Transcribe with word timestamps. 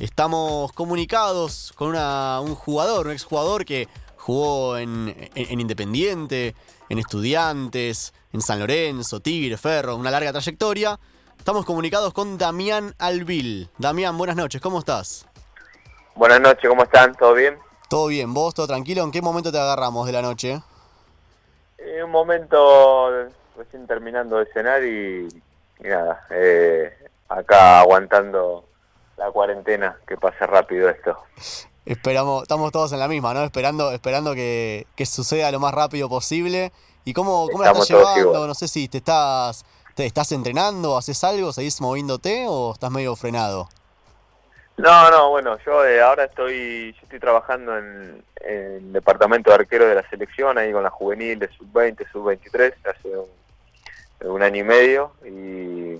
Estamos 0.00 0.72
comunicados 0.72 1.74
con 1.76 1.88
un 1.94 2.54
jugador, 2.54 3.08
un 3.08 3.12
exjugador 3.12 3.66
que 3.66 3.86
jugó 4.16 4.78
en, 4.78 5.14
Independiente, 5.34 6.54
en 6.88 6.98
Estudiantes, 6.98 8.14
en 8.32 8.40
San 8.40 8.60
Lorenzo, 8.60 9.20
Tigre, 9.20 9.58
Ferro, 9.58 9.96
una 9.96 10.10
larga 10.10 10.32
trayectoria. 10.32 10.98
Estamos 11.36 11.66
comunicados 11.66 12.14
con 12.14 12.38
Damián 12.38 12.94
Albil. 12.98 13.68
Damián, 13.76 14.16
buenas 14.16 14.36
noches, 14.36 14.62
¿cómo 14.62 14.78
estás? 14.78 15.26
Buenas 16.14 16.40
noches, 16.40 16.66
¿cómo 16.66 16.84
están? 16.84 17.14
¿Todo 17.14 17.34
bien? 17.34 17.58
Todo 17.90 18.06
bien, 18.06 18.32
¿vos 18.32 18.54
todo 18.54 18.66
tranquilo? 18.66 19.02
¿En 19.02 19.10
qué 19.10 19.20
momento 19.20 19.52
te 19.52 19.58
agarramos 19.58 20.06
de 20.06 20.12
la 20.12 20.22
noche? 20.22 20.62
En 21.76 22.04
un 22.04 22.10
momento 22.10 23.28
recién 23.54 23.86
terminando 23.86 24.38
de 24.38 24.46
cenar 24.46 24.82
y, 24.82 25.28
nada, 25.78 26.26
eh, 26.30 26.90
acá 27.28 27.80
aguantando 27.80 28.64
la 29.20 29.30
cuarentena, 29.30 29.98
que 30.08 30.16
pase 30.16 30.46
rápido 30.46 30.88
esto. 30.88 31.16
Esperamos, 31.84 32.42
estamos 32.42 32.72
todos 32.72 32.92
en 32.92 32.98
la 32.98 33.06
misma, 33.06 33.34
¿no? 33.34 33.44
Esperando, 33.44 33.92
esperando 33.92 34.34
que, 34.34 34.86
suceda 35.04 35.52
lo 35.52 35.60
más 35.60 35.74
rápido 35.74 36.08
posible. 36.08 36.72
¿Y 37.04 37.12
cómo, 37.12 37.48
cómo 37.52 37.64
la 37.64 37.70
estás 37.70 37.90
llevando? 37.90 38.46
No 38.46 38.54
sé 38.54 38.66
si 38.66 38.88
te 38.88 38.98
estás, 38.98 39.64
te 39.94 40.06
estás 40.06 40.32
entrenando, 40.32 40.96
haces 40.96 41.22
algo, 41.22 41.52
seguís 41.52 41.80
moviéndote 41.80 42.46
o 42.48 42.72
estás 42.72 42.90
medio 42.90 43.14
frenado. 43.14 43.68
No, 44.78 45.10
no, 45.10 45.28
bueno, 45.28 45.58
yo 45.66 45.84
eh, 45.84 46.00
ahora 46.00 46.24
estoy, 46.24 46.94
yo 46.94 47.00
estoy 47.02 47.20
trabajando 47.20 47.76
en, 47.76 48.24
el 48.40 48.92
departamento 48.92 49.50
de 49.50 49.56
arquero 49.56 49.86
de 49.86 49.96
la 49.96 50.08
selección, 50.08 50.56
ahí 50.56 50.72
con 50.72 50.82
la 50.82 50.88
juvenil 50.88 51.38
de 51.38 51.48
sub-20, 51.48 52.10
sub-23, 52.10 52.74
hace 52.88 53.08
un, 53.08 54.30
un, 54.30 54.42
año 54.42 54.60
y 54.60 54.64
medio. 54.64 55.12
Y 55.26 55.98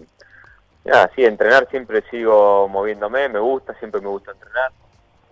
nada, 0.91 1.11
sí, 1.15 1.25
entrenar 1.25 1.69
siempre 1.71 2.03
sigo 2.11 2.69
moviéndome, 2.69 3.29
me 3.29 3.39
gusta, 3.39 3.75
siempre 3.75 4.01
me 4.01 4.09
gusta 4.09 4.33
entrenar. 4.33 4.71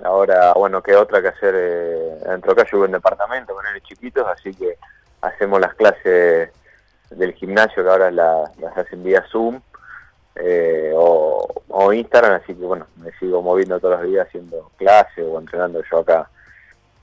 Ahora, 0.05 0.53
bueno, 0.55 0.83
qué 0.83 0.95
otra 0.95 1.21
que 1.21 1.29
hacer 1.29 1.55
eh, 1.57 2.19
dentro 2.27 2.53
acá, 2.53 2.65
yo 2.65 2.79
vivo 2.79 2.87
en 2.87 2.93
departamento 2.93 3.55
con 3.55 3.67
él 3.67 3.83
chiquitos, 3.83 4.27
así 4.29 4.55
que 4.55 4.79
hacemos 5.21 5.61
las 5.61 5.75
clases 5.75 6.51
del 7.11 7.33
gimnasio 7.35 7.83
que 7.83 7.91
ahora 7.91 8.11
las, 8.11 8.51
hacen 8.77 9.03
vía 9.03 9.25
Zoom 9.31 9.61
eh, 10.37 10.93
o, 10.95 11.63
o, 11.69 11.93
Instagram, 11.93 12.35
así 12.35 12.55
que 12.55 12.65
bueno, 12.65 12.87
me 12.97 13.11
sigo 13.19 13.43
moviendo 13.43 13.81
todos 13.81 14.01
los 14.01 14.09
días 14.09 14.29
haciendo 14.29 14.71
clases 14.77 15.25
o 15.27 15.41
entrenando 15.41 15.83
yo 15.91 15.99
acá 15.99 16.31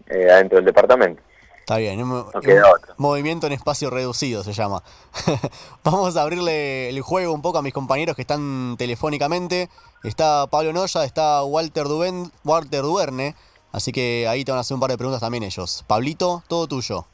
eh, 0.08 0.31
adentro 0.31 0.58
del 0.58 0.66
departamento. 0.66 1.22
Está 1.66 1.77
bien, 1.77 1.99
un, 1.99 2.23
movimiento 2.97 3.47
en 3.47 3.53
espacio 3.53 3.89
reducido 3.89 4.44
se 4.44 4.53
llama. 4.53 4.83
Vamos 5.83 6.16
a 6.16 6.22
abrirle 6.22 6.89
el 6.89 7.02
juego 7.02 7.33
un 7.33 7.41
poco 7.41 7.57
a 7.57 7.63
mis 7.63 7.73
compañeros 7.73 8.16
que 8.16 8.22
están 8.22 8.75
telefónicamente. 8.77 9.67
Está 10.03 10.45
Pablo 10.45 10.73
Noya, 10.73 11.03
está 11.03 11.44
Walter, 11.44 11.85
Duben, 11.85 12.31
Walter 12.44 12.83
Duerne, 12.83 13.33
así 13.72 13.91
que 13.91 14.27
ahí 14.30 14.45
te 14.45 14.52
van 14.52 14.59
a 14.59 14.61
hacer 14.61 14.75
un 14.75 14.80
par 14.80 14.91
de 14.91 14.97
preguntas 14.99 15.22
también 15.22 15.41
ellos. 15.41 15.83
Pablito, 15.88 16.44
todo 16.47 16.67
tuyo. 16.67 17.07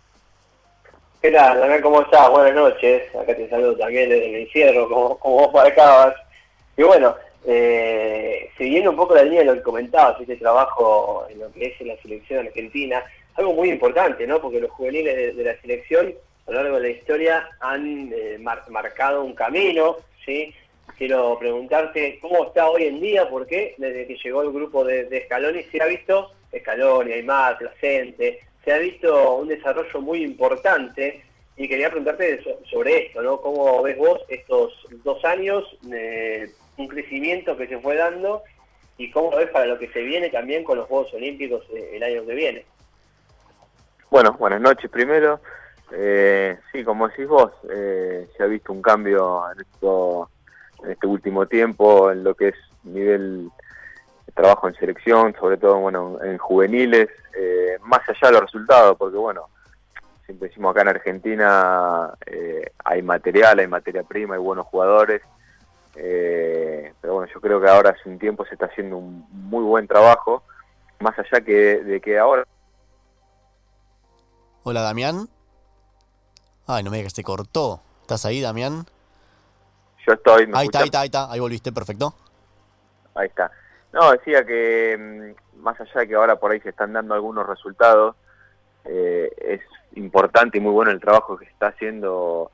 ¿Qué 1.21 1.31
tal, 1.31 1.81
¿Cómo 1.81 2.01
estás? 2.01 2.29
Buenas 2.29 2.53
noches. 2.53 3.03
Acá 3.15 3.33
te 3.33 3.49
saludo 3.49 3.77
también 3.77 4.09
desde 4.09 4.31
el 4.31 4.35
encierro, 4.47 4.89
como, 4.89 5.17
como 5.17 5.35
vos 5.35 5.53
marcabas. 5.53 6.13
Y 6.75 6.83
bueno, 6.83 7.15
eh, 7.45 8.49
siguiendo 8.57 8.89
un 8.89 8.97
poco 8.97 9.15
la 9.15 9.23
línea 9.23 9.39
de 9.39 9.45
lo 9.45 9.53
que 9.53 9.61
comentabas, 9.61 10.19
este 10.19 10.35
trabajo 10.35 11.25
en 11.29 11.39
lo 11.39 11.49
que 11.53 11.67
es 11.67 11.79
en 11.79 11.87
la 11.87 11.95
selección 12.01 12.45
argentina, 12.45 13.01
algo 13.41 13.53
muy 13.53 13.69
importante, 13.69 14.25
¿no? 14.25 14.41
Porque 14.41 14.59
los 14.59 14.71
juveniles 14.71 15.35
de, 15.35 15.43
la 15.43 15.59
selección 15.61 16.13
a 16.47 16.51
lo 16.51 16.63
largo 16.63 16.77
de 16.77 16.81
la 16.83 16.89
historia 16.89 17.49
han 17.59 18.11
eh, 18.13 18.37
marcado 18.69 19.23
un 19.23 19.33
camino, 19.33 19.97
¿sí? 20.25 20.53
Quiero 20.97 21.37
preguntarte 21.39 22.19
cómo 22.21 22.45
está 22.45 22.69
hoy 22.69 22.85
en 22.85 23.01
día, 23.01 23.27
porque 23.29 23.75
desde 23.77 24.05
que 24.07 24.17
llegó 24.23 24.43
el 24.43 24.51
grupo 24.51 24.83
de, 24.83 25.05
de 25.05 25.27
se 25.71 25.81
ha 25.81 25.85
visto, 25.85 26.31
Scaloni, 26.55 27.13
Aymar, 27.13 27.57
Placente, 27.57 28.39
se 28.63 28.71
ha 28.71 28.77
visto 28.77 29.35
un 29.37 29.47
desarrollo 29.47 30.01
muy 30.01 30.23
importante 30.23 31.23
y 31.57 31.67
quería 31.67 31.89
preguntarte 31.89 32.43
sobre 32.69 33.05
esto, 33.05 33.21
¿no? 33.21 33.41
¿Cómo 33.41 33.81
ves 33.81 33.97
vos 33.97 34.21
estos 34.27 34.73
dos 35.03 35.23
años, 35.25 35.65
eh, 35.91 36.49
un 36.77 36.87
crecimiento 36.87 37.57
que 37.57 37.67
se 37.67 37.79
fue 37.79 37.95
dando 37.95 38.43
y 38.97 39.09
cómo 39.09 39.35
ves 39.35 39.49
para 39.49 39.65
lo 39.65 39.79
que 39.79 39.89
se 39.89 40.01
viene 40.01 40.29
también 40.29 40.63
con 40.63 40.77
los 40.77 40.87
Juegos 40.87 41.13
Olímpicos 41.13 41.63
eh, 41.73 41.93
el 41.93 42.03
año 42.03 42.25
que 42.25 42.35
viene? 42.35 42.65
Bueno, 44.11 44.33
buenas 44.37 44.59
noches 44.59 44.91
primero. 44.91 45.39
Eh, 45.93 46.59
sí, 46.69 46.83
como 46.83 47.07
decís 47.07 47.29
vos, 47.29 47.53
eh, 47.69 48.27
se 48.35 48.43
ha 48.43 48.45
visto 48.45 48.73
un 48.73 48.81
cambio 48.81 49.41
en, 49.53 49.61
esto, 49.61 50.29
en 50.83 50.91
este 50.91 51.07
último 51.07 51.45
tiempo 51.45 52.11
en 52.11 52.25
lo 52.25 52.35
que 52.35 52.49
es 52.49 52.55
nivel 52.83 53.49
de 54.25 54.33
trabajo 54.33 54.67
en 54.67 54.75
selección, 54.75 55.33
sobre 55.39 55.55
todo 55.55 55.77
bueno 55.77 56.19
en 56.21 56.37
juveniles, 56.37 57.07
eh, 57.37 57.77
más 57.83 58.01
allá 58.09 58.27
de 58.27 58.31
los 58.33 58.41
resultados, 58.41 58.97
porque 58.97 59.15
bueno, 59.15 59.47
siempre 60.25 60.49
decimos 60.49 60.71
acá 60.71 60.81
en 60.81 60.89
Argentina 60.89 62.13
eh, 62.25 62.69
hay 62.83 63.01
material, 63.01 63.59
hay 63.59 63.67
materia 63.67 64.03
prima, 64.03 64.35
hay 64.35 64.41
buenos 64.41 64.65
jugadores, 64.65 65.21
eh, 65.95 66.91
pero 66.99 67.13
bueno, 67.13 67.31
yo 67.33 67.39
creo 67.39 67.61
que 67.61 67.69
ahora 67.69 67.91
hace 67.91 68.09
un 68.09 68.19
tiempo 68.19 68.45
se 68.45 68.55
está 68.55 68.65
haciendo 68.65 68.97
un 68.97 69.25
muy 69.31 69.63
buen 69.63 69.87
trabajo, 69.87 70.43
más 70.99 71.17
allá 71.17 71.39
que 71.45 71.81
de 71.81 72.01
que 72.01 72.19
ahora 72.19 72.43
Hola, 74.63 74.81
Damián. 74.81 75.27
Ay, 76.67 76.83
no 76.83 76.91
me 76.91 76.97
digas 76.97 77.13
que 77.13 77.21
se 77.21 77.23
cortó. 77.23 77.81
¿Estás 78.01 78.25
ahí, 78.25 78.41
Damián? 78.41 78.85
Yo 80.05 80.13
estoy. 80.13 80.47
ahí 80.53 80.65
está, 80.67 80.79
ahí 80.79 80.85
está, 80.85 80.99
ahí 80.99 81.05
está. 81.07 81.31
Ahí 81.31 81.39
volviste, 81.39 81.71
perfecto. 81.71 82.13
Ahí 83.15 83.25
está. 83.25 83.49
No, 83.91 84.11
decía 84.11 84.45
que 84.45 85.33
mm, 85.57 85.61
más 85.63 85.81
allá 85.81 86.01
de 86.01 86.07
que 86.07 86.13
ahora 86.13 86.35
por 86.35 86.51
ahí 86.51 86.59
se 86.59 86.69
están 86.69 86.93
dando 86.93 87.15
algunos 87.15 87.47
resultados, 87.47 88.15
eh, 88.85 89.31
es 89.35 89.61
importante 89.95 90.59
y 90.59 90.61
muy 90.61 90.71
bueno 90.73 90.91
el 90.91 90.99
trabajo 90.99 91.37
que 91.37 91.45
se 91.45 91.51
está 91.51 91.69
haciendo 91.69 92.51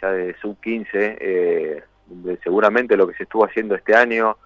ya 0.00 0.12
de 0.12 0.36
sub-15. 0.40 0.88
Eh, 0.94 1.82
seguramente 2.44 2.96
lo 2.96 3.08
que 3.08 3.14
se 3.14 3.24
estuvo 3.24 3.44
haciendo 3.44 3.74
este 3.74 3.96
año 3.96 4.36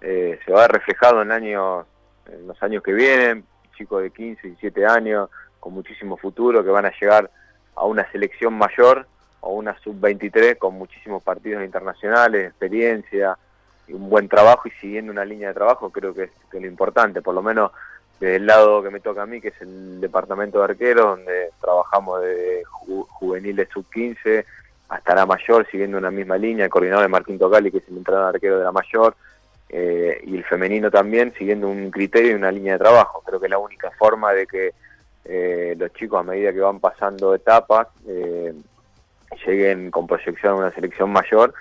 eh, 0.00 0.40
se 0.42 0.52
va 0.52 0.60
a 0.60 0.62
ver 0.62 0.72
reflejado 0.72 1.20
en, 1.20 1.32
años, 1.32 1.84
en 2.32 2.46
los 2.46 2.62
años 2.62 2.82
que 2.82 2.94
vienen. 2.94 3.44
Chicos 3.76 4.00
de 4.00 4.10
15, 4.10 4.40
17 4.40 4.86
años 4.86 5.28
con 5.66 5.74
muchísimo 5.74 6.16
futuro, 6.16 6.62
que 6.62 6.70
van 6.70 6.86
a 6.86 6.92
llegar 6.92 7.28
a 7.74 7.86
una 7.86 8.08
selección 8.12 8.54
mayor 8.54 9.04
o 9.40 9.54
una 9.54 9.76
sub-23 9.80 10.58
con 10.58 10.74
muchísimos 10.74 11.24
partidos 11.24 11.64
internacionales, 11.64 12.50
experiencia 12.50 13.36
y 13.88 13.92
un 13.92 14.08
buen 14.08 14.28
trabajo 14.28 14.68
y 14.68 14.70
siguiendo 14.80 15.10
una 15.10 15.24
línea 15.24 15.48
de 15.48 15.54
trabajo, 15.54 15.90
creo 15.90 16.14
que 16.14 16.22
es, 16.22 16.30
lo 16.52 16.64
importante, 16.64 17.20
por 17.20 17.34
lo 17.34 17.42
menos 17.42 17.72
desde 18.20 18.36
el 18.36 18.46
lado 18.46 18.80
que 18.80 18.90
me 18.90 19.00
toca 19.00 19.22
a 19.22 19.26
mí, 19.26 19.40
que 19.40 19.48
es 19.48 19.60
el 19.60 20.00
departamento 20.00 20.58
de 20.58 20.64
arqueros, 20.66 21.04
donde 21.04 21.50
trabajamos 21.60 22.22
de 22.22 22.62
juveniles 23.08 23.68
sub-15 23.72 24.44
hasta 24.88 25.16
la 25.16 25.26
mayor, 25.26 25.66
siguiendo 25.68 25.98
una 25.98 26.12
misma 26.12 26.38
línea, 26.38 26.66
el 26.66 26.70
coordinador 26.70 27.02
de 27.02 27.08
Martín 27.08 27.40
Tocali, 27.40 27.72
que 27.72 27.78
es 27.78 27.88
el 27.88 27.96
entrenador 27.96 28.36
arquero 28.36 28.58
de 28.58 28.64
la 28.64 28.70
mayor, 28.70 29.16
eh, 29.68 30.20
y 30.24 30.36
el 30.36 30.44
femenino 30.44 30.92
también, 30.92 31.34
siguiendo 31.36 31.68
un 31.68 31.90
criterio 31.90 32.30
y 32.30 32.34
una 32.34 32.52
línea 32.52 32.74
de 32.74 32.78
trabajo. 32.78 33.20
Creo 33.26 33.40
que 33.40 33.46
es 33.46 33.50
la 33.50 33.58
única 33.58 33.90
forma 33.98 34.32
de 34.32 34.46
que 34.46 34.72
eh, 35.28 35.74
los 35.76 35.92
chicos 35.94 36.20
a 36.20 36.22
medida 36.22 36.52
que 36.52 36.60
van 36.60 36.78
pasando 36.78 37.34
etapas 37.34 37.88
eh, 38.06 38.54
lleguen 39.44 39.90
con 39.90 40.06
proyección 40.06 40.52
a 40.52 40.56
una 40.56 40.70
selección 40.70 41.10
mayor, 41.10 41.52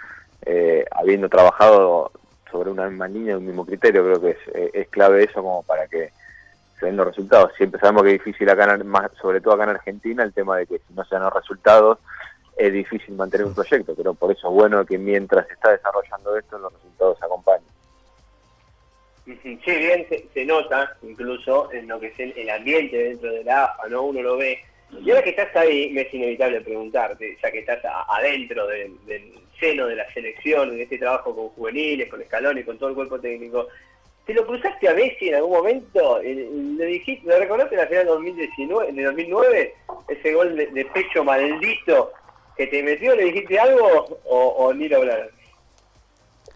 eh, 0.45 0.85
habiendo 0.91 1.29
trabajado 1.29 2.11
sobre 2.51 2.69
una 2.69 2.87
misma 2.87 3.07
línea, 3.07 3.37
un 3.37 3.45
mismo 3.45 3.65
criterio, 3.65 4.03
creo 4.03 4.21
que 4.21 4.37
es, 4.73 4.87
clave 4.89 5.23
eso 5.23 5.41
como 5.41 5.63
para 5.63 5.87
que 5.87 6.11
se 6.79 6.85
den 6.85 6.95
los 6.95 7.07
resultados. 7.07 7.53
Siempre 7.57 7.79
sabemos 7.79 8.03
que 8.03 8.15
es 8.15 8.23
difícil 8.23 8.49
acá, 8.49 8.77
más, 8.85 9.11
sobre 9.19 9.41
todo 9.41 9.55
acá 9.55 9.63
en 9.63 9.71
Argentina, 9.71 10.23
el 10.23 10.33
tema 10.33 10.57
de 10.57 10.67
que 10.67 10.77
si 10.79 10.93
no 10.93 11.03
se 11.03 11.15
dan 11.15 11.23
los 11.23 11.33
resultados 11.33 11.97
es 12.57 12.71
difícil 12.71 13.15
mantener 13.15 13.47
un 13.47 13.53
proyecto, 13.53 13.93
pero 13.95 14.13
por 14.13 14.31
eso 14.31 14.47
es 14.47 14.53
bueno 14.53 14.85
que 14.85 14.97
mientras 14.97 15.47
se 15.47 15.53
está 15.53 15.71
desarrollando 15.71 16.37
esto 16.37 16.57
los 16.57 16.71
resultados 16.71 17.21
acompañen. 17.21 17.64
Sí, 19.25 19.59
bien 19.65 20.05
se, 20.33 20.45
nota 20.45 20.95
incluso 21.01 21.72
en 21.72 21.87
lo 21.87 21.99
que 21.99 22.07
es 22.07 22.19
el, 22.37 22.47
ambiente 22.49 22.95
dentro 22.95 23.31
de 23.31 23.43
la 23.43 23.66
AFA, 23.66 23.87
¿no? 23.89 24.03
Uno 24.03 24.22
lo 24.22 24.37
ve. 24.37 24.59
Y 25.03 25.09
ahora 25.09 25.23
que 25.23 25.31
estás 25.31 25.55
ahí, 25.55 25.89
me 25.89 26.01
es 26.01 26.13
inevitable 26.13 26.61
preguntarte, 26.61 27.35
ya 27.41 27.51
que 27.51 27.59
estás 27.59 27.79
adentro 28.07 28.67
del, 28.67 28.93
seno 29.59 29.87
de 29.87 29.95
la 29.95 30.13
selección, 30.13 30.73
en 30.73 30.81
este 30.81 30.99
trabajo 30.99 31.35
con 31.35 31.49
juveniles, 31.49 32.07
con 32.09 32.22
Escalón 32.22 32.59
y 32.59 32.63
con 32.63 32.77
todo 32.77 32.89
el 32.89 32.95
cuerpo 32.95 33.19
técnico, 33.19 33.67
¿te 34.27 34.33
lo 34.35 34.45
cruzaste 34.45 34.89
a 34.89 34.93
Messi 34.93 35.29
en 35.29 35.35
algún 35.35 35.57
momento? 35.57 36.21
¿Le 36.21 36.85
dijiste, 36.85 37.28
lo 37.28 37.39
reconoces 37.39 37.71
en 37.71 37.78
la 37.79 37.87
final 37.87 38.05
2019, 38.05 38.91
de 38.91 39.03
2009? 39.03 39.75
Ese 40.07 40.33
gol 40.33 40.55
de, 40.55 40.85
pecho 40.93 41.23
maldito 41.23 42.11
que 42.55 42.67
te 42.67 42.83
metió, 42.83 43.16
¿le 43.16 43.25
dijiste 43.25 43.57
algo 43.57 44.19
o, 44.25 44.47
o 44.49 44.73
ni 44.73 44.87
lo 44.87 44.97
hablaron? 44.97 45.29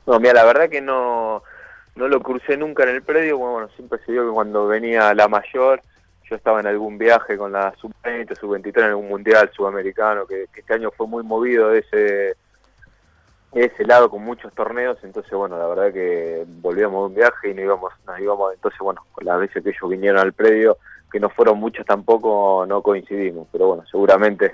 No, 0.06 0.20
mira, 0.20 0.34
la 0.34 0.46
verdad 0.46 0.70
que 0.70 0.82
no 0.82 1.42
no 2.00 2.08
lo 2.08 2.22
crucé 2.22 2.56
nunca 2.56 2.84
en 2.84 2.90
el 2.90 3.04
predio, 3.04 3.38
bueno, 3.38 3.68
siempre 3.76 4.00
se 4.06 4.14
dio 4.14 4.26
que 4.26 4.32
cuando 4.32 4.68
venía 4.68 5.14
la 5.14 5.28
mayor, 5.28 5.82
yo 6.30 6.36
estaba 6.38 6.62
en 6.62 6.68
algún 6.68 6.98
viaje 6.98 7.38
con 7.38 7.52
la 7.52 7.74
sub-20, 7.76 8.40
sub-23 8.40 8.78
en 8.78 8.84
algún 8.86 9.10
mundial 9.10 9.52
sudamericano, 9.54 10.26
que, 10.26 10.46
este 10.56 10.74
año 10.74 10.92
fue 10.92 11.08
muy 11.08 11.24
movido 11.24 11.70
de 11.70 11.80
ese 11.80 12.38
ese 13.52 13.84
lado 13.84 14.12
con 14.12 14.24
muchos 14.24 14.54
torneos, 14.54 14.98
entonces 15.04 15.34
bueno, 15.34 15.58
la 15.58 15.66
verdad 15.66 15.92
que 15.92 16.46
volvíamos 16.62 17.02
de 17.02 17.08
un 17.08 17.16
viaje 17.16 17.50
y 17.50 17.54
nos 17.56 17.64
íbamos, 17.64 17.94
nos 18.06 18.20
íbamos, 18.20 18.54
entonces 18.54 18.80
bueno, 18.80 19.04
con 19.12 19.26
las 19.26 19.40
veces 19.40 19.64
que 19.64 19.72
ellos 19.72 19.90
vinieron 19.90 20.20
al 20.20 20.34
predio, 20.34 20.78
que 21.12 21.20
no 21.20 21.30
fueron 21.30 21.58
muchos 21.58 21.84
tampoco, 21.86 22.66
no 22.68 22.84
coincidimos, 22.84 23.48
pero 23.52 23.70
bueno, 23.70 23.84
seguramente 23.90 24.54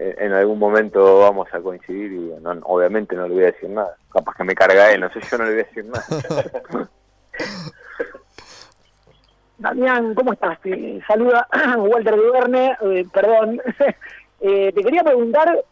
en 0.00 0.32
algún 0.32 0.58
momento 0.58 1.20
vamos 1.20 1.48
a 1.52 1.60
coincidir 1.60 2.12
y 2.12 2.32
obviamente 2.62 3.14
no 3.16 3.28
le 3.28 3.34
voy 3.34 3.42
a 3.42 3.52
decir 3.52 3.68
nada, 3.68 3.96
capaz 4.12 4.34
que 4.36 4.44
me 4.44 4.54
carga 4.54 4.90
él, 4.92 5.00
no 5.00 5.12
sé, 5.12 5.20
yo 5.20 5.38
no 5.38 5.44
le 5.44 5.50
voy 5.50 5.60
a 5.60 5.64
decir 5.64 5.84
nada. 5.84 6.90
Damián, 9.58 10.14
¿cómo 10.14 10.32
estás? 10.32 10.58
Te 10.62 11.02
saluda 11.06 11.46
Walter 11.76 12.16
de 12.16 12.76
eh, 12.82 13.06
perdón. 13.12 13.60
eh, 14.40 14.72
te 14.72 14.82
quería 14.82 15.04
preguntar 15.04 15.64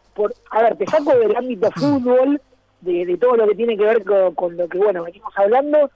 a 0.51 0.63
ver, 0.63 0.77
te 0.77 0.87
saco 0.87 1.17
del 1.17 1.37
ámbito 1.37 1.71
fútbol, 1.73 2.41
de, 2.81 3.17
todo 3.19 3.37
lo 3.37 3.49
que 3.49 3.55
tiene 3.55 3.77
que 3.77 3.85
ver 3.85 4.05
con, 4.35 4.57
lo 4.57 4.69
que, 4.69 4.79
bueno, 4.79 5.05
venimos 5.05 5.33
hablando, 5.37 5.91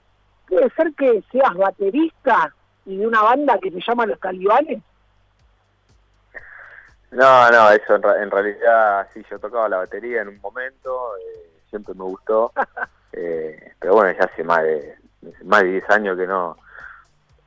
¿puede 0.47 0.69
ser 0.71 0.93
que 0.93 1.23
seas 1.31 1.53
baterista 1.55 2.53
y 2.85 2.97
de 2.97 3.07
una 3.07 3.21
banda 3.21 3.57
que 3.59 3.71
se 3.71 3.81
llama 3.85 4.05
Los 4.05 4.19
Calibanes? 4.19 4.81
No, 7.13 7.51
no, 7.51 7.69
eso 7.71 7.95
en, 7.95 8.31
realidad 8.31 9.07
sí, 9.13 9.23
yo 9.29 9.37
tocaba 9.37 9.69
la 9.69 9.77
batería 9.77 10.21
en 10.21 10.29
un 10.29 10.41
momento, 10.41 11.15
eh, 11.17 11.51
siempre 11.69 11.93
me 11.93 12.03
gustó, 12.03 12.51
eh, 13.13 13.73
pero 13.79 13.93
bueno, 13.93 14.11
ya 14.17 14.25
hace 14.25 14.43
más 14.43 14.63
de 14.63 14.95
más 15.43 15.61
de 15.61 15.69
10 15.69 15.89
años 15.91 16.17
que 16.17 16.27
no 16.27 16.57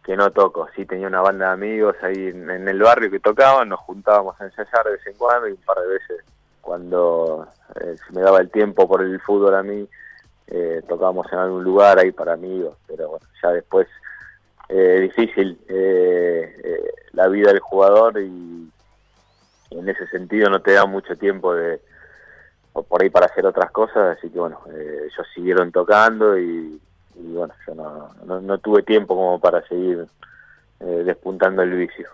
que 0.05 0.17
no 0.17 0.31
toco, 0.31 0.69
sí 0.77 0.87
tenía 0.87 1.09
una 1.09 1.21
banda 1.21 1.47
de 1.47 1.53
amigos 1.53 1.97
ahí 2.03 2.29
en, 2.29 2.49
en 2.49 2.69
el 2.69 2.81
barrio 2.81 3.11
que 3.11 3.19
tocaban, 3.19 3.69
nos 3.69 3.81
juntábamos 3.81 4.41
a 4.41 4.45
ensayar 4.45 4.85
de 4.85 4.93
vez 4.93 5.07
en 5.07 5.15
cuando 5.15 5.49
y 5.49 5.53
un 5.53 5.63
par 5.63 5.79
de 5.81 5.89
veces 5.89 6.25
cuando 6.61 7.49
eh, 7.81 7.97
se 8.07 8.13
me 8.13 8.21
daba 8.21 8.39
el 8.39 8.51
tiempo 8.51 8.87
por 8.87 9.03
el 9.03 9.21
fútbol 9.21 9.57
a 9.57 9.65
mí, 9.65 9.89
eh, 10.47 10.81
tocábamos 10.89 11.27
en 11.33 11.39
algún 11.41 11.65
lugar 11.65 11.99
ahí 11.99 12.13
para 12.13 12.35
amigos, 12.35 12.77
pero 12.87 13.09
bueno, 13.09 13.27
ya 13.43 13.51
después 13.51 13.89
eh, 14.69 15.01
difícil 15.03 15.59
eh, 15.69 16.55
la 17.13 17.27
vida 17.27 17.49
del 17.49 17.61
jugador 17.61 18.21
y, 18.21 18.71
en 19.71 19.89
ese 19.89 20.07
sentido 20.09 20.51
no 20.51 20.61
te 20.61 20.73
da 20.73 20.87
mucho 20.87 21.17
tiempo 21.17 21.55
de 21.55 21.81
por 22.73 23.03
ahí 23.03 23.09
para 23.09 23.27
hacer 23.27 23.47
otras 23.47 23.71
cosas, 23.71 24.19
así 24.19 24.29
que 24.29 24.39
bueno, 24.39 24.61
ellos 24.69 25.27
siguieron 25.35 25.73
tocando 25.73 26.39
y, 26.39 26.79
bueno, 27.15 27.55
yo 27.67 27.75
no, 27.75 28.41
no, 28.41 28.59
tuve 28.59 28.83
tiempo 28.83 29.15
como 29.15 29.41
para 29.41 29.67
seguir 29.67 30.07
despuntando 30.79 31.63
el 31.63 31.71
vicio 31.71 32.07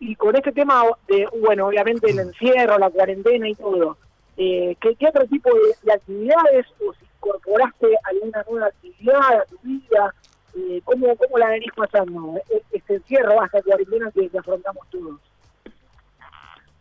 y 0.00 0.14
con 0.14 0.36
este 0.36 0.52
tema 0.52 0.84
de, 1.08 1.28
bueno, 1.40 1.66
obviamente 1.66 2.10
el 2.10 2.18
encierro, 2.18 2.78
la 2.78 2.90
cuarentena 2.90 3.48
y 3.48 3.54
todo, 3.54 3.96
eh, 4.36 4.76
¿qué, 4.80 4.96
otro 5.08 5.26
tipo 5.26 5.50
de, 5.82 5.92
actividades 5.92 6.66
o 6.86 6.92
si 6.92 7.04
incorporaste 7.16 7.86
alguna 8.04 8.44
nueva 8.48 8.66
actividad 8.66 9.40
a 9.40 9.44
tu 9.46 9.58
vida? 9.62 10.14
Eh, 10.56 10.80
¿cómo, 10.84 11.16
¿Cómo 11.16 11.38
la 11.38 11.50
venís 11.50 11.72
pasando? 11.74 12.40
E, 12.50 12.62
este 12.72 12.94
encierro, 12.94 13.40
hasta 13.40 13.62
cuarentena 13.62 14.10
que, 14.12 14.30
afrontamos 14.38 14.88
todos. 14.90 15.20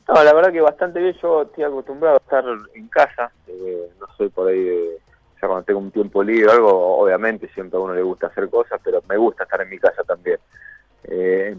No, 0.07 0.23
la 0.23 0.33
verdad 0.33 0.51
que 0.51 0.61
bastante 0.61 0.99
bien. 0.99 1.15
Yo 1.21 1.43
estoy 1.43 1.63
acostumbrado 1.63 2.15
a 2.15 2.19
estar 2.19 2.45
en 2.73 2.87
casa. 2.87 3.31
Eh, 3.47 3.89
no 3.99 4.07
soy 4.15 4.29
por 4.29 4.47
ahí 4.47 4.63
de. 4.63 4.97
Ya 5.39 5.47
cuando 5.47 5.65
tengo 5.65 5.79
un 5.79 5.91
tiempo 5.91 6.23
libre 6.23 6.47
o 6.47 6.51
algo, 6.51 6.97
obviamente 6.97 7.47
siempre 7.53 7.77
a 7.77 7.81
uno 7.81 7.93
le 7.93 8.01
gusta 8.01 8.27
hacer 8.27 8.49
cosas, 8.49 8.81
pero 8.83 9.03
me 9.07 9.15
gusta 9.17 9.43
estar 9.43 9.61
en 9.61 9.69
mi 9.69 9.77
casa 9.77 10.03
también. 10.03 10.39
Eh, 11.03 11.55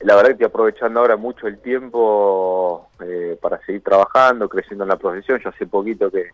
la 0.00 0.16
verdad 0.16 0.30
que 0.30 0.32
estoy 0.32 0.46
aprovechando 0.46 0.98
ahora 0.98 1.16
mucho 1.16 1.46
el 1.46 1.58
tiempo 1.60 2.88
eh, 3.04 3.38
para 3.40 3.60
seguir 3.64 3.84
trabajando, 3.84 4.48
creciendo 4.48 4.82
en 4.84 4.88
la 4.88 4.96
profesión. 4.96 5.38
Yo 5.38 5.50
hace 5.50 5.66
poquito 5.66 6.10
que, 6.10 6.30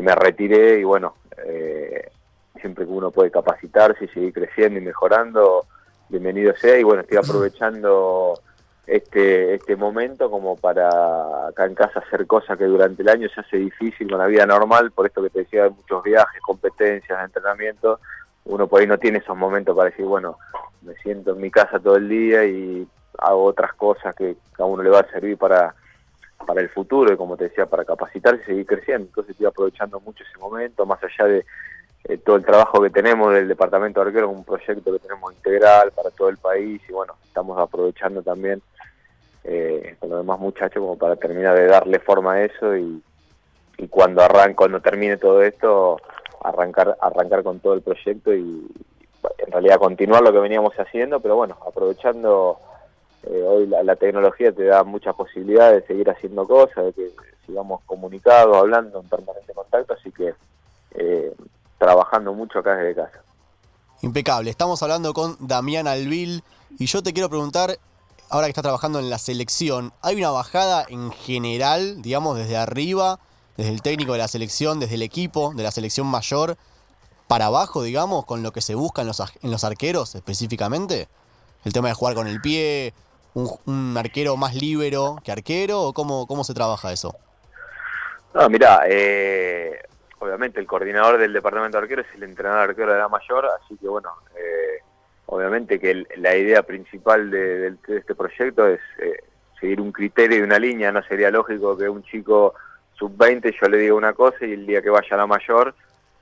me 0.00 0.14
retiré 0.14 0.78
y 0.78 0.84
bueno, 0.84 1.16
eh, 1.44 2.08
siempre 2.60 2.84
que 2.84 2.92
uno 2.92 3.10
puede 3.10 3.32
capacitarse 3.32 4.04
y 4.04 4.08
seguir 4.08 4.32
creciendo 4.32 4.78
y 4.78 4.82
mejorando, 4.82 5.66
bienvenido 6.08 6.54
sea. 6.54 6.78
Y 6.78 6.84
bueno, 6.84 7.00
estoy 7.00 7.18
aprovechando 7.18 8.40
este, 8.88 9.54
este 9.54 9.76
momento 9.76 10.30
como 10.30 10.56
para 10.56 11.48
acá 11.48 11.66
en 11.66 11.74
casa 11.74 12.00
hacer 12.00 12.26
cosas 12.26 12.58
que 12.58 12.64
durante 12.64 13.02
el 13.02 13.08
año 13.08 13.28
se 13.28 13.40
hace 13.40 13.58
difícil 13.58 14.08
con 14.08 14.18
la 14.18 14.26
vida 14.26 14.46
normal, 14.46 14.90
por 14.90 15.06
esto 15.06 15.22
que 15.22 15.30
te 15.30 15.40
decía 15.40 15.64
de 15.64 15.70
muchos 15.70 16.02
viajes, 16.02 16.40
competencias, 16.42 17.24
entrenamientos 17.24 18.00
uno 18.48 18.66
por 18.66 18.80
ahí 18.80 18.86
no 18.86 18.98
tiene 18.98 19.18
esos 19.18 19.36
momentos 19.36 19.76
para 19.76 19.90
decir, 19.90 20.06
bueno, 20.06 20.38
me 20.82 20.94
siento 20.94 21.32
en 21.32 21.40
mi 21.40 21.50
casa 21.50 21.78
todo 21.78 21.96
el 21.96 22.08
día 22.08 22.44
y 22.46 22.86
hago 23.18 23.44
otras 23.44 23.74
cosas 23.74 24.14
que 24.16 24.36
a 24.58 24.64
uno 24.64 24.82
le 24.82 24.90
va 24.90 25.00
a 25.00 25.10
servir 25.10 25.36
para, 25.36 25.74
para 26.46 26.62
el 26.62 26.70
futuro 26.70 27.12
y 27.12 27.16
como 27.16 27.36
te 27.36 27.44
decía, 27.44 27.66
para 27.66 27.84
capacitarse 27.84 28.40
y 28.42 28.46
seguir 28.46 28.66
creciendo. 28.66 29.06
Entonces 29.06 29.32
estoy 29.32 29.46
aprovechando 29.46 30.00
mucho 30.00 30.24
ese 30.24 30.38
momento, 30.38 30.86
más 30.86 30.98
allá 31.04 31.28
de 31.28 31.44
eh, 32.04 32.16
todo 32.18 32.36
el 32.36 32.44
trabajo 32.44 32.80
que 32.80 32.90
tenemos 32.90 33.34
del 33.34 33.48
Departamento 33.48 34.00
de 34.00 34.06
Arquero, 34.06 34.30
un 34.30 34.44
proyecto 34.44 34.92
que 34.92 34.98
tenemos 34.98 35.32
integral 35.34 35.92
para 35.92 36.10
todo 36.10 36.30
el 36.30 36.38
país 36.38 36.80
y 36.88 36.92
bueno, 36.92 37.16
estamos 37.24 37.58
aprovechando 37.58 38.22
también 38.22 38.62
eh, 39.44 39.96
con 39.98 40.10
los 40.10 40.18
demás 40.20 40.38
muchachos 40.38 40.80
como 40.80 40.96
para 40.98 41.16
terminar 41.16 41.56
de 41.56 41.66
darle 41.66 41.98
forma 42.00 42.34
a 42.34 42.44
eso 42.44 42.76
y, 42.76 43.02
y 43.78 43.88
cuando 43.88 44.22
arranque, 44.22 44.56
cuando 44.56 44.80
termine 44.80 45.16
todo 45.16 45.42
esto 45.42 45.98
arrancar, 46.42 46.96
arrancar 47.00 47.42
con 47.42 47.60
todo 47.60 47.74
el 47.74 47.82
proyecto 47.82 48.34
y 48.34 48.66
en 49.38 49.52
realidad 49.52 49.78
continuar 49.78 50.22
lo 50.22 50.32
que 50.32 50.38
veníamos 50.38 50.74
haciendo, 50.74 51.20
pero 51.20 51.36
bueno, 51.36 51.56
aprovechando 51.66 52.58
eh, 53.24 53.42
hoy 53.42 53.66
la, 53.66 53.96
tecnología 53.96 54.52
te 54.52 54.64
da 54.64 54.84
muchas 54.84 55.14
posibilidades 55.14 55.82
de 55.82 55.86
seguir 55.86 56.10
haciendo 56.10 56.46
cosas, 56.46 56.86
de 56.86 56.92
que 56.92 57.10
sigamos 57.46 57.82
comunicados, 57.84 58.56
hablando 58.56 59.00
en 59.00 59.08
permanente 59.08 59.52
contacto, 59.54 59.94
así 59.94 60.12
que 60.12 60.34
eh, 60.92 61.32
trabajando 61.78 62.32
mucho 62.32 62.60
acá 62.60 62.76
desde 62.76 62.94
casa. 62.94 63.22
Impecable, 64.02 64.50
estamos 64.50 64.82
hablando 64.82 65.12
con 65.12 65.36
Damián 65.40 65.88
Alvil 65.88 66.42
y 66.78 66.86
yo 66.86 67.02
te 67.02 67.12
quiero 67.12 67.28
preguntar, 67.28 67.78
ahora 68.30 68.46
que 68.46 68.50
estás 68.50 68.62
trabajando 68.62 68.98
en 68.98 69.10
la 69.10 69.18
selección, 69.18 69.92
¿hay 70.02 70.16
una 70.16 70.30
bajada 70.30 70.84
en 70.88 71.12
general, 71.12 72.02
digamos, 72.02 72.36
desde 72.36 72.56
arriba? 72.56 73.18
desde 73.58 73.72
el 73.72 73.82
técnico 73.82 74.12
de 74.12 74.18
la 74.18 74.28
selección, 74.28 74.78
desde 74.78 74.94
el 74.94 75.02
equipo 75.02 75.52
de 75.54 75.64
la 75.64 75.72
selección 75.72 76.06
mayor, 76.06 76.56
para 77.26 77.46
abajo, 77.46 77.82
digamos, 77.82 78.24
con 78.24 78.42
lo 78.42 78.52
que 78.52 78.60
se 78.60 78.76
busca 78.76 79.02
en 79.02 79.08
los, 79.08 79.20
en 79.42 79.50
los 79.50 79.64
arqueros 79.64 80.14
específicamente? 80.14 81.08
El 81.64 81.72
tema 81.72 81.88
de 81.88 81.94
jugar 81.94 82.14
con 82.14 82.28
el 82.28 82.40
pie, 82.40 82.94
un, 83.34 83.96
arquero 83.98 84.36
más 84.36 84.54
líbero 84.54 85.16
que 85.24 85.32
arquero, 85.32 85.82
o 85.82 85.92
cómo, 85.92 86.28
cómo 86.28 86.44
se 86.44 86.54
trabaja 86.54 86.92
eso? 86.92 87.16
No, 88.32 88.48
mira, 88.48 88.82
eh, 88.86 89.82
obviamente 90.20 90.60
el 90.60 90.66
coordinador 90.68 91.18
del 91.18 91.32
departamento 91.32 91.78
de 91.78 91.82
arquero 91.82 92.02
es 92.02 92.08
el 92.14 92.22
entrenador 92.22 92.70
arquero 92.70 92.92
de 92.92 92.98
la 93.00 93.08
mayor, 93.08 93.44
así 93.60 93.76
que 93.76 93.88
bueno, 93.88 94.10
eh, 94.36 94.84
obviamente 95.30 95.78
que 95.78 96.06
la 96.16 96.36
idea 96.36 96.62
principal 96.62 97.30
de, 97.30 97.74
este 97.88 98.14
proyecto 98.14 98.66
es 98.66 98.80
eh, 98.98 99.24
seguir 99.60 99.80
un 99.80 99.92
criterio 99.92 100.38
y 100.38 100.42
una 100.42 100.58
línea, 100.58 100.90
no 100.90 101.02
sería 101.02 101.30
lógico 101.30 101.76
que 101.76 101.88
un 101.88 102.02
chico 102.02 102.54
sub-20 102.94 103.54
yo 103.60 103.68
le 103.68 103.78
digo 103.78 103.96
una 103.96 104.14
cosa 104.14 104.46
y 104.46 104.52
el 104.52 104.66
día 104.66 104.80
que 104.80 104.88
vaya 104.88 105.08
a 105.10 105.16
la 105.18 105.26
mayor, 105.26 105.74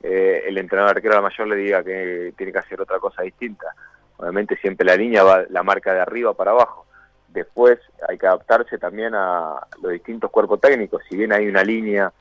eh, 0.03 0.43
el 0.47 0.59
entrenador 0.59 0.97
arquero 0.97 1.15
a 1.15 1.17
la 1.17 1.29
mayor 1.29 1.47
le 1.47 1.57
diga 1.57 1.85
que 1.85 2.35
tiene 2.37 2.53
que 2.53 2.59
hacer 2.59 2.81
otra 2.81 2.99
cosa 2.99 3.23
distinta. 3.23 3.69
Obviamente 4.17 4.57
siempre 4.57 4.85
la 4.85 4.97
línea 4.97 5.23
va 5.23 5.45
la 5.51 5.63
marca 5.63 5.95
de 5.95 6.01
arriba 6.01 6.35
para 6.35 6.51
abajo. 6.51 6.87
Después 7.29 7.79
hay 8.09 8.19
que 8.19 8.27
adaptarse 8.27 8.77
también 8.77 9.15
a 9.15 9.67
los 9.83 9.93
distintos 9.93 10.31
cuerpos 10.33 10.61
técnicos. 10.61 11.03
Si 11.09 11.17
bien 11.17 11.33
hay 11.33 11.47
una 11.47 11.63
línea 11.63 12.13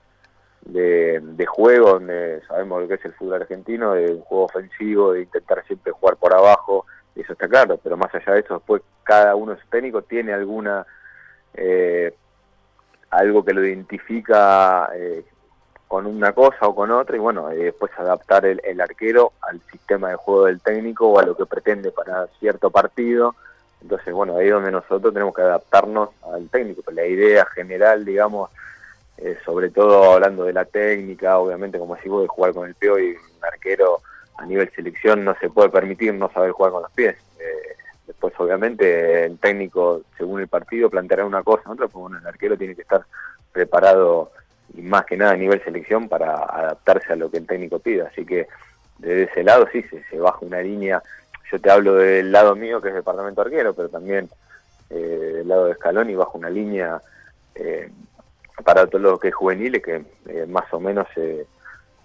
de, 0.66 1.46
juego 1.48 1.92
donde 1.92 2.42
sabemos 2.48 2.82
lo 2.82 2.88
que 2.88 2.96
es 2.96 3.06
el 3.06 3.14
fútbol 3.14 3.42
argentino, 3.42 3.94
de 3.94 4.12
un 4.12 4.22
juego 4.22 4.46
ofensivo, 4.46 5.14
de 5.14 5.22
intentar 5.22 5.64
siempre 5.66 5.94
jugar 5.94 6.18
por 6.18 6.34
abajo, 6.34 6.86
eso 7.16 7.32
está 7.32 7.48
claro, 7.48 7.80
pero 7.82 7.96
más 7.96 8.14
allá 8.14 8.34
de 8.34 8.40
eso, 8.42 8.56
después 8.56 8.82
cada 9.04 9.36
uno 9.36 9.54
de 9.54 9.62
sus 9.62 9.70
técnicos 9.70 10.06
tiene 10.08 10.34
alguna 10.34 10.86
eh, 11.54 12.14
algo 13.10 13.46
que 13.46 13.54
lo 13.54 13.66
identifica 13.66 14.90
eh, 14.94 15.24
con 15.88 16.06
una 16.06 16.34
cosa 16.34 16.68
o 16.68 16.76
con 16.76 16.92
otra 16.92 17.16
y 17.16 17.20
bueno, 17.20 17.48
después 17.50 17.92
adaptar 17.98 18.46
el, 18.46 18.82
arquero 18.82 19.34
al 19.42 19.62
sistema 19.72 20.10
de 20.10 20.16
juego 20.16 20.46
del 20.46 20.60
técnico 20.60 21.08
o 21.08 21.20
a 21.20 21.24
lo 21.24 21.38
que 21.38 21.46
pretende 21.46 21.92
para 21.92 22.28
cierto 22.40 22.70
partido. 22.70 23.36
Entonces, 23.82 24.14
bueno, 24.14 24.36
ahí 24.36 24.48
es 24.48 24.54
donde 24.54 24.72
nosotros 24.72 25.14
tenemos 25.14 25.34
que 25.34 25.44
adaptarnos 25.44 26.10
al 26.34 26.50
técnico, 26.50 26.82
pero 26.84 26.96
la 26.96 27.06
idea 27.06 27.46
general, 27.46 28.04
digamos, 28.04 28.50
eh, 29.18 29.38
sobre 29.46 29.70
todo 29.70 30.14
hablando 30.14 30.44
de 30.44 30.54
la 30.54 30.66
técnica, 30.66 31.38
obviamente 31.38 31.80
como 31.80 31.96
decís 31.96 32.12
vos, 32.12 32.22
de 32.24 32.28
jugar 32.28 32.54
con 32.54 32.68
el 32.68 32.76
pie 32.76 32.90
y 32.90 33.10
un 33.12 33.46
arquero 33.46 34.02
a 34.38 34.46
nivel 34.46 34.70
selección 34.76 35.24
no 35.24 35.36
se 35.40 35.50
puede 35.50 35.70
permitir 35.70 36.14
no 36.14 36.30
saber 36.32 36.52
jugar 36.52 36.72
con 36.72 36.84
los 36.84 36.92
pies. 36.92 37.16
Eh, 37.40 37.76
Después, 38.08 38.34
obviamente, 38.38 39.26
el 39.26 39.40
técnico, 39.40 40.02
según 40.18 40.42
el 40.42 40.48
partido, 40.48 40.90
planteará 40.90 41.26
una 41.26 41.42
cosa, 41.42 41.72
otra, 41.72 41.88
pues 41.88 42.02
bueno, 42.02 42.20
el 42.20 42.28
arquero 42.28 42.58
tiene 42.58 42.76
que 42.76 42.84
estar 42.84 43.04
preparado 43.52 44.32
y 44.74 44.82
más 44.82 45.06
que 45.06 45.18
nada 45.18 45.32
a 45.32 45.38
nivel 45.38 45.64
selección 45.64 46.08
para 46.08 46.36
adaptarse 46.36 47.14
a 47.14 47.16
lo 47.16 47.32
que 47.32 47.38
el 47.38 47.48
técnico 47.48 47.80
pida. 47.80 48.10
Así 48.12 48.26
que 48.26 48.48
desde 49.00 49.24
ese 49.24 49.44
lado 49.44 49.68
sí 49.72 49.84
se, 50.10 50.20
baja 50.20 50.40
una 50.42 50.62
línea. 50.62 51.02
Yo 51.52 51.60
te 51.60 51.72
hablo 51.72 51.96
del 51.96 52.32
lado 52.32 52.56
mío, 52.56 52.80
que 52.80 52.90
es 52.90 52.94
el 52.94 53.00
departamento 53.00 53.42
arquero, 53.42 53.74
pero 53.74 53.90
también 53.90 54.30
eh, 54.92 55.32
del 55.36 55.48
lado 55.48 55.66
de 55.66 55.72
Escalón 55.72 56.10
y 56.10 56.16
bajo 56.16 56.38
una 56.38 56.50
línea 56.50 57.02
eh, 57.56 57.90
para 58.64 58.88
todos 58.88 59.02
los 59.02 59.20
que 59.20 59.30
es 59.30 59.36
juveniles, 59.36 59.84
que 59.84 60.06
eh, 60.28 60.46
más 60.48 60.66
o 60.72 60.80
menos 60.80 61.08
se, 61.14 61.46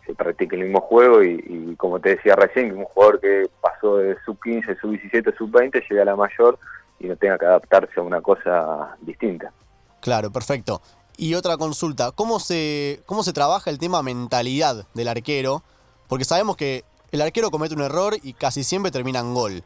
se 0.07 0.15
practica 0.15 0.57
el 0.57 0.65
mismo 0.65 0.81
juego 0.81 1.23
y, 1.23 1.75
como 1.77 2.01
te 2.01 2.17
decía 2.17 2.35
recién, 2.37 2.77
un 2.77 2.85
jugador 2.85 3.21
que 3.21 3.49
pasó 3.61 3.99
de 3.99 4.17
sub-15, 4.25 4.81
sub-17, 4.81 5.37
sub-20 5.37 5.83
llega 5.89 6.03
a 6.03 6.07
la 6.07 6.17
mayor 6.17 6.59
y 6.99 7.07
no 7.07 7.17
tenga 7.17 7.39
que 7.39 7.47
adaptarse 7.47 8.01
a 8.01 8.03
una 8.03 8.21
cosa 8.21 8.97
distinta. 9.01 9.53
Claro, 10.01 10.31
perfecto. 10.31 10.83
Y 11.17 11.35
otra 11.35 11.57
consulta, 11.57 12.13
¿cómo 12.13 12.41
se, 12.41 13.03
cómo 13.07 13.23
se 13.23 13.33
trabaja 13.33 13.71
el 13.71 13.79
tema 13.79 14.03
mentalidad 14.03 14.87
del 14.95 15.09
arquero? 15.09 15.63
Porque 16.09 16.25
sabemos 16.25 16.57
que 16.57 16.85
el 17.13 17.21
arquero 17.21 17.51
comete 17.51 17.75
un 17.75 17.83
error 17.83 18.17
y 18.23 18.33
casi 18.33 18.65
siempre 18.65 18.91
termina 18.91 19.21
en 19.21 19.35
gol. 19.35 19.63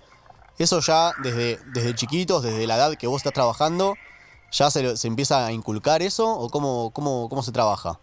Eso 0.59 0.81
ya 0.81 1.13
desde, 1.23 1.59
desde 1.73 1.95
chiquitos, 1.95 2.43
desde 2.43 2.67
la 2.67 2.77
edad 2.77 2.95
que 2.97 3.07
vos 3.07 3.19
estás 3.19 3.33
trabajando, 3.33 3.95
¿ya 4.55 4.71
se, 4.71 4.97
se 4.97 5.09
empieza 5.09 5.47
a 5.47 5.53
inculcar 5.53 6.03
eso 6.03 6.31
o 6.31 6.49
cómo, 6.49 6.91
cómo, 6.93 7.29
cómo 7.29 7.43
se 7.43 7.53
trabaja? 7.53 7.99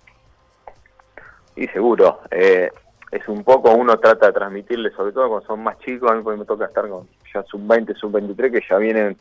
Y 1.56 1.68
seguro, 1.68 2.20
eh, 2.32 2.70
es 3.12 3.28
un 3.28 3.44
poco, 3.44 3.72
uno 3.72 3.98
trata 4.00 4.28
de 4.28 4.34
transmitirle, 4.34 4.92
sobre 4.92 5.12
todo 5.12 5.30
cuando 5.30 5.48
son 5.48 5.64
más 5.64 5.78
chicos, 5.80 6.12
a 6.12 6.16
mí 6.16 6.24
me 6.38 6.46
toca 6.46 6.66
estar 6.66 6.88
con 6.88 7.08
ya 7.34 7.44
sub-20, 7.44 7.96
sub-23, 7.96 8.52
que 8.52 8.62
ya 8.70 8.78
vienen 8.78 9.18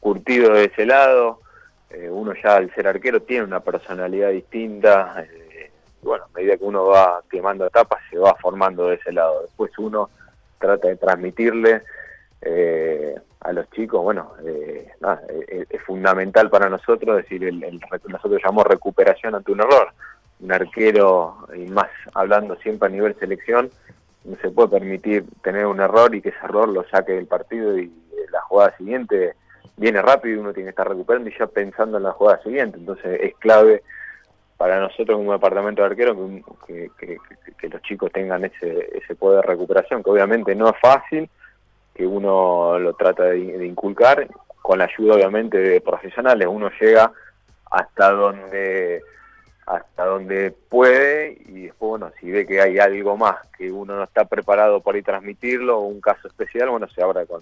curtidos 0.00 0.54
de 0.54 0.64
ese 0.64 0.86
lado, 0.86 1.40
eh, 1.90 2.08
uno 2.10 2.32
ya 2.42 2.56
al 2.56 2.72
ser 2.74 2.88
arquero 2.88 3.22
tiene 3.22 3.44
una 3.44 3.60
personalidad 3.60 4.30
distinta, 4.30 5.24
eh, 5.24 5.70
bueno, 6.02 6.24
a 6.24 6.36
medida 6.36 6.56
que 6.56 6.64
uno 6.64 6.86
va 6.86 7.22
quemando 7.30 7.66
etapas 7.66 8.00
se 8.10 8.18
va 8.18 8.34
formando 8.34 8.88
de 8.88 8.96
ese 8.96 9.12
lado, 9.12 9.42
después 9.42 9.70
uno 9.78 10.10
trata 10.58 10.88
de 10.88 10.96
transmitirle 10.96 11.82
a 13.40 13.52
los 13.52 13.70
chicos, 13.70 14.02
bueno, 14.02 14.32
es, 14.44 15.82
fundamental 15.82 16.48
para 16.48 16.68
nosotros, 16.68 17.16
decir, 17.16 17.44
el, 17.44 17.60
nosotros 18.08 18.40
llamamos 18.42 18.66
recuperación 18.66 19.34
ante 19.34 19.52
un 19.52 19.60
error, 19.60 19.88
un 20.40 20.50
arquero, 20.52 21.46
y 21.54 21.66
más 21.66 21.88
hablando 22.14 22.56
siempre 22.56 22.88
a 22.88 22.90
nivel 22.90 23.14
selección, 23.18 23.70
no 24.24 24.36
se 24.40 24.50
puede 24.50 24.70
permitir 24.70 25.24
tener 25.42 25.66
un 25.66 25.80
error 25.80 26.14
y 26.14 26.22
que 26.22 26.30
ese 26.30 26.38
error 26.42 26.68
lo 26.68 26.84
saque 26.88 27.12
del 27.12 27.26
partido 27.26 27.78
y 27.78 27.92
la 28.32 28.40
jugada 28.42 28.76
siguiente 28.76 29.34
viene 29.76 30.00
rápido 30.00 30.36
y 30.36 30.38
uno 30.38 30.52
tiene 30.52 30.68
que 30.68 30.70
estar 30.70 30.88
recuperando 30.88 31.28
y 31.28 31.38
ya 31.38 31.46
pensando 31.46 31.98
en 31.98 32.04
la 32.04 32.12
jugada 32.12 32.42
siguiente. 32.42 32.78
Entonces 32.78 33.20
es 33.20 33.34
clave 33.36 33.82
para 34.56 34.80
nosotros 34.80 35.18
como 35.18 35.32
departamento 35.32 35.82
de 35.82 35.88
arquero 35.88 36.16
que, 36.66 36.90
que, 36.98 37.68
los 37.68 37.80
chicos 37.82 38.12
tengan 38.12 38.44
ese, 38.44 38.90
ese 38.94 39.14
poder 39.14 39.40
de 39.40 39.48
recuperación, 39.48 40.02
que 40.02 40.10
obviamente 40.10 40.54
no 40.54 40.68
es 40.68 40.76
fácil, 40.80 41.28
que 41.94 42.06
uno 42.06 42.78
lo 42.78 42.94
trata 42.94 43.24
de 43.24 43.66
inculcar, 43.66 44.28
con 44.60 44.78
la 44.78 44.84
ayuda 44.84 45.14
obviamente 45.14 45.58
de 45.58 45.80
profesionales, 45.80 46.48
uno 46.50 46.70
llega 46.80 47.12
hasta 47.70 48.10
donde 48.10 49.02
hasta 49.66 50.04
donde 50.04 50.52
puede 50.68 51.38
y 51.46 51.64
después, 51.64 52.00
bueno, 52.00 52.12
si 52.20 52.30
ve 52.30 52.46
que 52.46 52.60
hay 52.60 52.78
algo 52.78 53.16
más 53.16 53.36
que 53.56 53.72
uno 53.72 53.96
no 53.96 54.04
está 54.04 54.26
preparado 54.26 54.80
para 54.80 54.98
ir 54.98 55.04
transmitirlo 55.04 55.80
un 55.80 56.00
caso 56.00 56.28
especial, 56.28 56.68
bueno, 56.68 56.86
se 56.88 57.02
abra 57.02 57.24
con, 57.24 57.40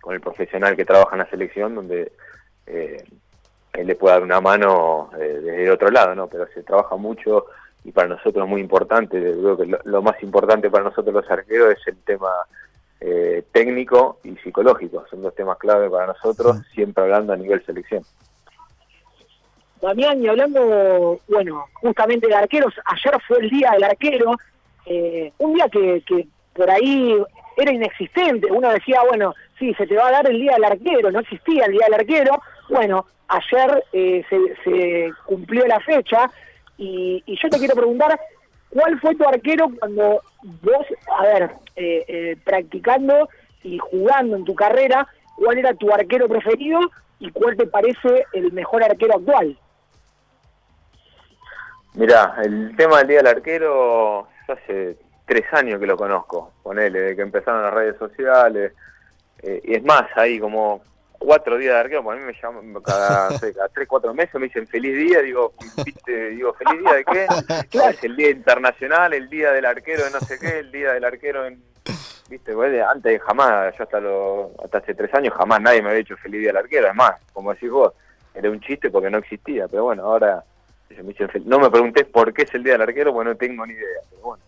con 0.00 0.14
el 0.14 0.20
profesional 0.20 0.76
que 0.76 0.86
trabaja 0.86 1.12
en 1.12 1.18
la 1.18 1.30
selección 1.30 1.74
donde 1.74 2.12
eh, 2.66 3.04
él 3.74 3.86
le 3.86 3.94
puede 3.94 4.14
dar 4.14 4.22
una 4.22 4.40
mano 4.40 5.10
eh, 5.18 5.40
desde 5.42 5.70
otro 5.70 5.90
lado, 5.90 6.14
¿no? 6.14 6.28
Pero 6.28 6.46
se 6.54 6.62
trabaja 6.62 6.96
mucho 6.96 7.46
y 7.84 7.92
para 7.92 8.08
nosotros 8.08 8.44
es 8.44 8.50
muy 8.50 8.60
importante, 8.60 9.18
creo 9.18 9.56
que 9.56 9.78
lo, 9.84 10.02
más 10.02 10.22
importante 10.22 10.70
para 10.70 10.84
nosotros 10.84 11.14
los 11.14 11.30
arqueros 11.30 11.72
es 11.72 11.86
el 11.88 11.96
tema 11.98 12.30
eh, 13.00 13.44
técnico 13.52 14.18
y 14.24 14.36
psicológico, 14.36 15.04
son 15.10 15.22
dos 15.22 15.34
temas 15.34 15.58
clave 15.58 15.88
para 15.88 16.08
nosotros, 16.08 16.58
siempre 16.74 17.04
hablando 17.04 17.32
a 17.32 17.36
nivel 17.36 17.64
selección. 17.64 18.04
Damián, 19.80 20.22
y 20.22 20.28
hablando, 20.28 21.18
bueno, 21.28 21.64
justamente 21.74 22.26
de 22.26 22.34
arqueros, 22.34 22.74
ayer 22.84 23.20
fue 23.26 23.38
el 23.38 23.50
día 23.50 23.70
del 23.72 23.84
arquero, 23.84 24.36
eh, 24.84 25.32
un 25.38 25.54
día 25.54 25.68
que, 25.70 26.02
que 26.06 26.28
por 26.54 26.70
ahí 26.70 27.16
era 27.56 27.72
inexistente, 27.72 28.50
uno 28.50 28.70
decía, 28.70 29.00
bueno, 29.08 29.34
sí, 29.58 29.72
se 29.74 29.86
te 29.86 29.96
va 29.96 30.08
a 30.08 30.12
dar 30.12 30.28
el 30.28 30.38
día 30.38 30.54
del 30.54 30.64
arquero, 30.64 31.10
no 31.10 31.20
existía 31.20 31.66
el 31.66 31.72
día 31.72 31.86
del 31.86 32.00
arquero, 32.00 32.42
bueno, 32.68 33.06
ayer 33.28 33.84
eh, 33.92 34.24
se, 34.28 35.12
cumplió 35.24 35.66
la 35.66 35.80
fecha 35.80 36.30
y, 36.76 37.22
yo 37.26 37.48
te 37.48 37.58
quiero 37.58 37.74
preguntar, 37.74 38.18
¿cuál 38.70 38.98
fue 39.00 39.14
tu 39.14 39.28
arquero 39.28 39.70
cuando 39.78 40.22
vos, 40.62 40.86
a 41.18 41.22
ver, 41.24 41.50
eh, 41.76 42.36
practicando 42.44 43.28
y 43.62 43.78
jugando 43.78 44.36
en 44.36 44.44
tu 44.44 44.54
carrera, 44.54 45.06
cuál 45.36 45.58
era 45.58 45.74
tu 45.74 45.92
arquero 45.92 46.28
preferido 46.28 46.80
y 47.18 47.30
cuál 47.30 47.56
te 47.56 47.66
parece 47.66 48.26
el 48.32 48.52
mejor 48.52 48.82
arquero 48.82 49.16
actual? 49.16 49.56
Mira, 51.94 52.36
el 52.44 52.74
tema 52.76 52.98
del 52.98 53.08
Día 53.08 53.18
del 53.18 53.26
Arquero, 53.26 54.28
hace 54.46 54.96
tres 55.26 55.44
años 55.52 55.80
que 55.80 55.86
lo 55.86 55.96
conozco, 55.96 56.52
desde 56.64 57.16
que 57.16 57.22
empezaron 57.22 57.62
las 57.62 57.74
redes 57.74 57.96
sociales. 57.98 58.72
Eh, 59.42 59.60
y 59.64 59.74
es 59.74 59.82
más, 59.82 60.04
ahí 60.16 60.38
como 60.38 60.82
cuatro 61.20 61.58
días 61.58 61.74
de 61.74 61.80
arquero, 61.80 62.10
a 62.10 62.16
mí 62.16 62.22
me 62.22 62.32
llaman 62.32 62.74
cada, 62.82 63.28
tres, 63.38 63.86
cuatro 63.86 64.12
meses, 64.12 64.34
me 64.34 64.46
dicen 64.46 64.66
feliz 64.66 64.96
día, 64.96 65.20
digo, 65.20 65.52
digo, 66.30 66.54
feliz 66.54 66.80
día 66.80 66.94
de 66.94 67.04
qué? 67.04 67.26
Es 67.90 68.02
el 68.02 68.16
día 68.16 68.30
internacional, 68.30 69.12
el 69.12 69.28
día 69.28 69.52
del 69.52 69.66
arquero 69.66 70.04
de 70.04 70.10
no 70.10 70.20
sé 70.20 70.38
qué, 70.38 70.58
el 70.58 70.72
día 70.72 70.92
del 70.94 71.04
arquero 71.04 71.46
en... 71.46 71.62
Viste, 72.28 72.52
antes 72.82 73.20
jamás, 73.22 73.76
yo 73.76 73.84
hasta, 73.84 74.00
lo, 74.00 74.52
hasta 74.64 74.78
hace 74.78 74.94
tres 74.94 75.12
años 75.14 75.34
jamás 75.34 75.60
nadie 75.60 75.82
me 75.82 75.88
había 75.88 75.98
dicho 75.98 76.16
feliz 76.16 76.40
día 76.40 76.48
del 76.48 76.58
arquero, 76.58 76.88
es 76.88 76.94
más, 76.94 77.20
como 77.32 77.52
decís 77.52 77.70
vos, 77.70 77.92
era 78.34 78.50
un 78.50 78.60
chiste 78.60 78.90
porque 78.90 79.10
no 79.10 79.18
existía, 79.18 79.68
pero 79.68 79.84
bueno, 79.84 80.04
ahora 80.04 80.42
no 81.44 81.58
me 81.58 81.70
pregunté 81.70 82.04
por 82.04 82.32
qué 82.32 82.42
es 82.42 82.54
el 82.54 82.64
Día 82.64 82.72
del 82.72 82.82
Arquero, 82.82 83.12
porque 83.12 83.30
no 83.30 83.36
tengo 83.36 83.66
ni 83.66 83.74
idea, 83.74 84.00
pero 84.10 84.22
bueno, 84.22 84.42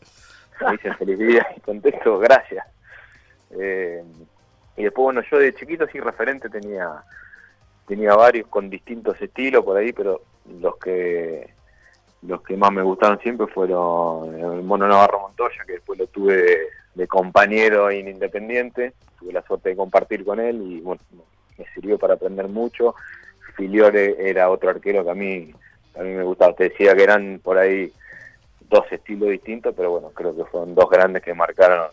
me 0.60 0.72
dicen 0.72 0.94
feliz 0.96 1.18
día 1.18 1.46
y 1.56 1.60
contesto, 1.60 2.18
gracias. 2.18 2.66
Eh, 3.58 4.02
y 4.76 4.84
después, 4.84 5.04
bueno, 5.04 5.22
yo 5.30 5.38
de 5.38 5.54
chiquito 5.54 5.86
sí 5.88 6.00
referente 6.00 6.48
tenía 6.48 7.02
tenía 7.86 8.14
varios 8.14 8.46
con 8.46 8.70
distintos 8.70 9.20
estilos 9.20 9.64
por 9.64 9.76
ahí, 9.76 9.92
pero 9.92 10.22
los 10.60 10.76
que 10.76 11.50
los 12.22 12.40
que 12.42 12.56
más 12.56 12.72
me 12.72 12.82
gustaron 12.82 13.18
siempre 13.18 13.48
fueron 13.48 14.34
el 14.34 14.62
Mono 14.62 14.86
Navarro 14.86 15.20
Montoya, 15.20 15.64
que 15.66 15.72
después 15.72 15.98
lo 15.98 16.06
tuve 16.06 16.68
de, 16.94 17.06
compañero 17.08 17.90
en 17.90 18.08
Independiente, 18.08 18.92
tuve 19.18 19.32
la 19.32 19.42
suerte 19.42 19.70
de 19.70 19.76
compartir 19.76 20.24
con 20.24 20.38
él 20.38 20.62
y 20.62 20.80
bueno, 20.80 21.02
me 21.58 21.66
sirvió 21.74 21.98
para 21.98 22.14
aprender 22.14 22.48
mucho. 22.48 22.94
Filiore 23.56 24.16
era 24.18 24.48
otro 24.48 24.70
arquero 24.70 25.04
que 25.04 25.10
a 25.10 25.14
mí 25.14 25.52
a 25.98 26.02
mí 26.02 26.10
me 26.10 26.22
gustaba. 26.22 26.54
Te 26.54 26.70
decía 26.70 26.94
que 26.94 27.02
eran 27.02 27.40
por 27.42 27.58
ahí 27.58 27.92
dos 28.70 28.84
estilos 28.90 29.28
distintos, 29.28 29.74
pero 29.76 29.90
bueno, 29.90 30.10
creo 30.14 30.34
que 30.34 30.44
fueron 30.44 30.74
dos 30.74 30.88
grandes 30.88 31.22
que 31.22 31.34
marcaron 31.34 31.90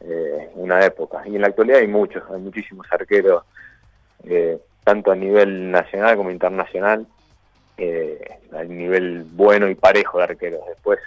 eh, 0.00 0.50
una 0.54 0.84
época. 0.84 1.22
Y 1.26 1.36
en 1.36 1.42
la 1.42 1.48
actualidad 1.48 1.80
hay 1.80 1.88
muchos, 1.88 2.22
hay 2.30 2.40
muchísimos 2.40 2.86
arqueros, 2.90 3.44
eh, 4.24 4.58
tanto 4.84 5.10
a 5.10 5.16
nivel 5.16 5.70
nacional 5.70 6.16
como 6.16 6.30
internacional, 6.30 7.06
eh, 7.76 8.38
a 8.52 8.64
nivel 8.64 9.24
bueno 9.24 9.68
y 9.68 9.74
parejo 9.74 10.18
de 10.18 10.24
arqueros. 10.24 10.60
Después 10.68 10.98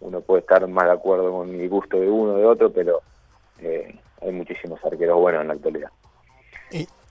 uno 0.00 0.20
puede 0.20 0.40
estar 0.40 0.66
más 0.66 0.86
de 0.86 0.92
acuerdo 0.92 1.30
con 1.30 1.48
el 1.60 1.68
gusto 1.68 2.00
de 2.00 2.08
uno 2.08 2.32
o 2.32 2.36
de 2.36 2.44
otro, 2.46 2.72
pero 2.72 3.00
eh, 3.60 3.94
hay 4.22 4.32
muchísimos 4.32 4.82
arqueros 4.84 5.18
buenos 5.18 5.42
en 5.42 5.48
la 5.48 5.54
actualidad. 5.54 5.90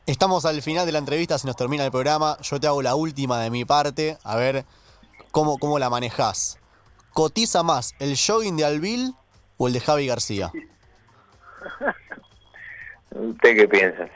Estamos 0.05 0.45
al 0.45 0.63
final 0.63 0.87
de 0.87 0.91
la 0.91 0.97
entrevista, 0.97 1.37
se 1.37 1.45
nos 1.45 1.55
termina 1.55 1.85
el 1.85 1.91
programa. 1.91 2.35
Yo 2.41 2.59
te 2.59 2.65
hago 2.65 2.81
la 2.81 2.95
última 2.95 3.39
de 3.43 3.51
mi 3.51 3.63
parte, 3.63 4.17
a 4.23 4.35
ver 4.37 4.65
cómo, 5.29 5.59
cómo 5.59 5.77
la 5.77 5.91
manejás. 5.91 6.57
¿Cotiza 7.13 7.61
más 7.61 7.93
el 7.99 8.17
jogging 8.17 8.57
de 8.57 8.65
Albil 8.65 9.13
o 9.57 9.67
el 9.67 9.73
de 9.73 9.79
Javi 9.79 10.07
García? 10.07 10.51
¿Usted 13.11 13.55
qué 13.55 13.67
piensa? 13.67 14.07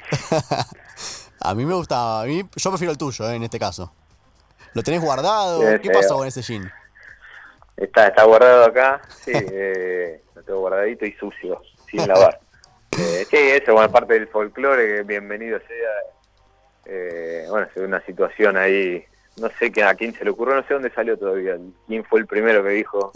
a 1.40 1.56
mí 1.56 1.66
me 1.66 1.74
gusta, 1.74 2.22
a 2.22 2.26
mí, 2.26 2.44
yo 2.56 2.70
prefiero 2.70 2.92
el 2.92 2.98
tuyo 2.98 3.30
eh, 3.30 3.36
en 3.36 3.44
este 3.44 3.60
caso. 3.60 3.94
¿Lo 4.74 4.82
tenés 4.84 5.02
guardado? 5.02 5.62
¿Qué 5.82 5.90
pasó 5.90 6.18
con 6.18 6.28
ese 6.28 6.42
jean? 6.42 6.72
Está, 7.78 8.08
está 8.08 8.24
guardado 8.24 8.66
acá, 8.66 9.02
sí, 9.10 9.32
eh, 9.34 10.22
lo 10.36 10.44
tengo 10.44 10.60
guardadito 10.60 11.06
y 11.06 11.12
sucio, 11.14 11.62
sin 11.90 12.08
lavar. 12.08 12.40
Eh, 12.92 13.26
sí, 13.30 13.38
eso, 13.38 13.74
bueno, 13.74 13.92
parte 13.92 14.14
del 14.14 14.28
folclore, 14.28 15.04
bienvenido 15.04 15.60
sea. 15.60 15.90
Eh, 16.86 17.46
bueno, 17.50 17.68
es 17.74 17.82
una 17.82 18.04
situación 18.06 18.58
ahí, 18.58 19.04
no 19.38 19.50
sé 19.58 19.72
que, 19.72 19.84
a 19.84 19.96
quién 19.96 20.14
se 20.14 20.24
le 20.24 20.32
ocurrió, 20.32 20.56
no 20.56 20.68
sé 20.68 20.74
dónde 20.74 20.92
salió 20.92 21.18
todavía, 21.18 21.58
quién 21.88 22.04
fue 22.04 22.20
el 22.20 22.28
primero 22.28 22.64
que 22.64 22.70
dijo 22.70 23.12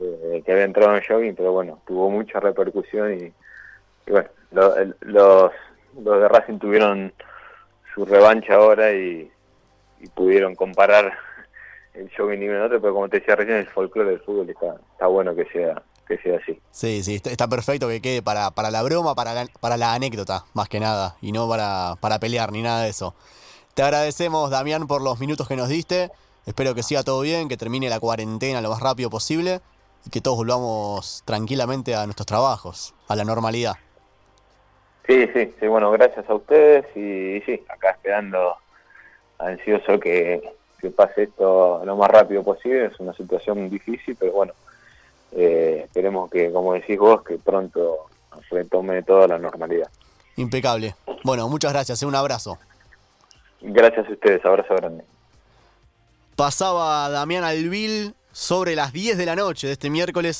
eh, 0.00 0.42
que 0.44 0.52
había 0.52 0.64
entrado 0.64 0.96
en 0.96 1.02
jogging, 1.02 1.34
pero 1.34 1.52
bueno, 1.52 1.80
tuvo 1.86 2.10
mucha 2.10 2.38
repercusión 2.38 3.14
y, 3.14 3.32
bueno, 4.10 4.28
los, 4.50 5.52
los 6.00 6.20
de 6.20 6.28
Racing 6.28 6.58
tuvieron 6.58 7.12
su 7.94 8.04
revancha 8.04 8.54
ahora 8.54 8.92
y, 8.92 9.30
pudieron 10.14 10.54
comparar 10.54 11.12
el 11.94 12.08
jogging 12.16 12.42
y 12.42 12.46
el 12.46 12.62
otro, 12.62 12.80
pero 12.80 12.94
como 12.94 13.08
te 13.08 13.18
decía 13.18 13.34
recién, 13.34 13.58
el 13.58 13.66
folclore 13.66 14.10
del 14.10 14.20
fútbol 14.20 14.48
está, 14.48 14.76
está 14.92 15.06
bueno 15.08 15.34
que 15.34 15.44
sea 15.46 15.82
que 16.06 16.16
sea 16.18 16.38
así. 16.38 16.58
Sí, 16.70 17.02
sí, 17.02 17.20
está, 17.22 17.48
perfecto 17.48 17.86
que 17.86 18.00
quede 18.00 18.22
para, 18.22 18.50
para 18.52 18.70
la 18.70 18.82
broma, 18.82 19.14
para 19.14 19.34
la, 19.34 19.46
para 19.60 19.76
la 19.76 19.92
anécdota, 19.92 20.44
más 20.54 20.68
que 20.68 20.80
nada, 20.80 21.16
y 21.20 21.32
no 21.32 21.46
para, 21.46 21.96
para 22.00 22.18
pelear 22.18 22.50
ni 22.50 22.62
nada 22.62 22.84
de 22.84 22.90
eso. 22.90 23.14
Te 23.74 23.82
agradecemos, 23.82 24.48
Damián, 24.48 24.86
por 24.86 25.02
los 25.02 25.20
minutos 25.20 25.46
que 25.46 25.56
nos 25.56 25.68
diste. 25.68 26.10
Espero 26.46 26.74
que 26.74 26.82
siga 26.82 27.02
todo 27.02 27.20
bien, 27.20 27.46
que 27.48 27.58
termine 27.58 27.90
la 27.90 28.00
cuarentena 28.00 28.62
lo 28.62 28.70
más 28.70 28.80
rápido 28.80 29.10
posible 29.10 29.60
y 30.06 30.10
que 30.10 30.20
todos 30.20 30.38
volvamos 30.38 31.22
tranquilamente 31.24 31.94
a 31.94 32.04
nuestros 32.04 32.26
trabajos, 32.26 32.94
a 33.08 33.16
la 33.16 33.24
normalidad. 33.24 33.74
Sí, 35.06 35.26
sí, 35.32 35.54
sí, 35.58 35.66
bueno, 35.66 35.90
gracias 35.90 36.28
a 36.28 36.34
ustedes 36.34 36.84
y, 36.94 37.40
sí, 37.46 37.64
acá 37.68 37.90
esperando 37.90 38.56
ansioso 39.38 39.98
que, 39.98 40.42
que, 40.80 40.90
pase 40.90 41.24
esto 41.24 41.82
lo 41.84 41.96
más 41.96 42.10
rápido 42.10 42.42
posible. 42.42 42.86
Es 42.86 43.00
una 43.00 43.14
situación 43.14 43.70
difícil, 43.70 44.16
pero 44.16 44.32
bueno, 44.32 44.52
eh, 45.32 45.82
esperemos 45.84 46.30
que, 46.30 46.52
como 46.52 46.74
decís 46.74 46.98
vos, 46.98 47.22
que 47.22 47.38
pronto 47.38 48.06
retome 48.50 49.02
toda 49.02 49.26
la 49.26 49.38
normalidad. 49.38 49.88
Impecable. 50.36 50.94
Bueno, 51.24 51.48
muchas 51.48 51.72
gracias, 51.72 52.02
¿eh? 52.02 52.06
un 52.06 52.14
abrazo. 52.14 52.58
Gracias 53.60 54.08
a 54.08 54.12
ustedes, 54.12 54.44
abrazo 54.44 54.74
grande. 54.76 55.04
Pasaba 56.36 57.08
Damián 57.08 57.44
Alvil 57.44 58.14
sobre 58.38 58.76
las 58.76 58.92
10 58.92 59.18
de 59.18 59.26
la 59.26 59.34
noche 59.34 59.66
de 59.66 59.72
este 59.72 59.90
miércoles 59.90 60.36